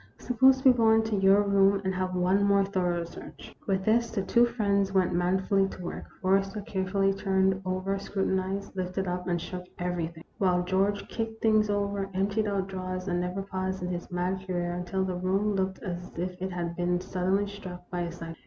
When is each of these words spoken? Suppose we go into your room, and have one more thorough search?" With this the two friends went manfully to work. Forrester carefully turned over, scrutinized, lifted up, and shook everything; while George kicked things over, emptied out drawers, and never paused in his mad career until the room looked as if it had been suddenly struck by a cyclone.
Suppose 0.17 0.65
we 0.65 0.71
go 0.73 0.89
into 0.93 1.15
your 1.15 1.43
room, 1.43 1.79
and 1.85 1.93
have 1.93 2.15
one 2.15 2.43
more 2.43 2.65
thorough 2.65 3.03
search?" 3.03 3.55
With 3.67 3.85
this 3.85 4.09
the 4.09 4.23
two 4.23 4.47
friends 4.47 4.91
went 4.91 5.13
manfully 5.13 5.67
to 5.67 5.79
work. 5.83 6.05
Forrester 6.23 6.61
carefully 6.61 7.13
turned 7.13 7.61
over, 7.65 7.99
scrutinized, 7.99 8.75
lifted 8.75 9.07
up, 9.07 9.27
and 9.27 9.39
shook 9.39 9.65
everything; 9.77 10.23
while 10.39 10.63
George 10.63 11.07
kicked 11.07 11.39
things 11.43 11.69
over, 11.69 12.09
emptied 12.15 12.47
out 12.47 12.65
drawers, 12.67 13.07
and 13.07 13.21
never 13.21 13.43
paused 13.43 13.83
in 13.83 13.89
his 13.89 14.09
mad 14.09 14.43
career 14.47 14.73
until 14.73 15.03
the 15.05 15.13
room 15.13 15.53
looked 15.53 15.83
as 15.83 16.11
if 16.17 16.41
it 16.41 16.51
had 16.51 16.75
been 16.75 16.99
suddenly 16.99 17.45
struck 17.45 17.87
by 17.91 18.01
a 18.01 18.11
cyclone. 18.11 18.37